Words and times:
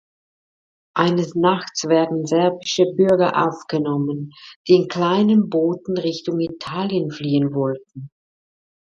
Eines 0.95 1.35
Nachts 1.35 1.83
werden 1.83 2.25
serbische 2.25 2.85
Bürger 2.95 3.47
aufgenommen, 3.47 4.31
die 4.67 4.73
in 4.77 4.87
kleinen 4.87 5.47
Booten 5.51 5.95
Richtung 5.95 6.39
Italien 6.39 7.11
fliehen 7.11 7.53
wollten. 7.53 8.09